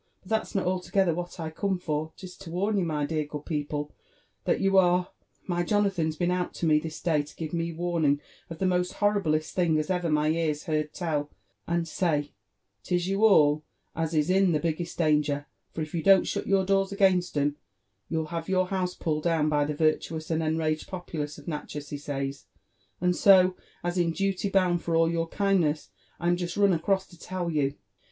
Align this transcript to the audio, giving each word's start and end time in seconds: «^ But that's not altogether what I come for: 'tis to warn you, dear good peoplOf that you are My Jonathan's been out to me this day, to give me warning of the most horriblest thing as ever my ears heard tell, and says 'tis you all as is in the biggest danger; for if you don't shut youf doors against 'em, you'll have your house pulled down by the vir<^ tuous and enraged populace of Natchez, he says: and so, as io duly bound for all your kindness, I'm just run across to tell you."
«^ 0.01 0.03
But 0.23 0.29
that's 0.31 0.55
not 0.55 0.65
altogether 0.65 1.13
what 1.13 1.39
I 1.39 1.51
come 1.51 1.77
for: 1.77 2.11
'tis 2.17 2.35
to 2.37 2.49
warn 2.49 2.75
you, 2.79 2.85
dear 3.05 3.23
good 3.25 3.45
peoplOf 3.45 3.91
that 4.45 4.59
you 4.59 4.75
are 4.79 5.11
My 5.45 5.61
Jonathan's 5.61 6.15
been 6.15 6.31
out 6.31 6.55
to 6.55 6.65
me 6.65 6.79
this 6.79 6.99
day, 6.99 7.21
to 7.21 7.35
give 7.35 7.53
me 7.53 7.71
warning 7.71 8.19
of 8.49 8.57
the 8.57 8.65
most 8.65 8.93
horriblest 8.95 9.51
thing 9.51 9.77
as 9.77 9.91
ever 9.91 10.09
my 10.09 10.29
ears 10.29 10.63
heard 10.63 10.91
tell, 10.95 11.29
and 11.67 11.87
says 11.87 12.29
'tis 12.81 13.07
you 13.09 13.23
all 13.23 13.61
as 13.95 14.15
is 14.15 14.31
in 14.31 14.53
the 14.53 14.59
biggest 14.59 14.97
danger; 14.97 15.45
for 15.71 15.81
if 15.81 15.93
you 15.93 16.01
don't 16.01 16.25
shut 16.25 16.45
youf 16.47 16.65
doors 16.65 16.91
against 16.91 17.37
'em, 17.37 17.57
you'll 18.09 18.25
have 18.33 18.49
your 18.49 18.69
house 18.69 18.95
pulled 18.95 19.25
down 19.25 19.49
by 19.49 19.63
the 19.65 19.75
vir<^ 19.75 19.99
tuous 20.01 20.31
and 20.31 20.41
enraged 20.41 20.87
populace 20.87 21.37
of 21.37 21.47
Natchez, 21.47 21.89
he 21.91 21.97
says: 21.99 22.45
and 22.99 23.15
so, 23.15 23.55
as 23.83 23.99
io 23.99 24.09
duly 24.09 24.49
bound 24.51 24.81
for 24.81 24.95
all 24.95 25.11
your 25.11 25.27
kindness, 25.27 25.91
I'm 26.19 26.37
just 26.37 26.57
run 26.57 26.73
across 26.73 27.05
to 27.05 27.19
tell 27.19 27.51
you." 27.51 27.75